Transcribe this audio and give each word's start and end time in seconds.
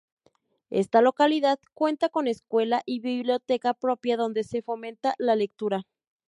Esta 0.71 1.03
localidad 1.03 1.59
cuenta 1.75 2.09
con 2.09 2.27
escuela 2.27 2.81
y 2.87 3.01
biblioteca 3.01 3.75
propia, 3.75 4.17
donde 4.17 4.43
se 4.43 4.63
fomenta 4.63 5.13
la 5.19 5.35
lectura. 5.35 5.83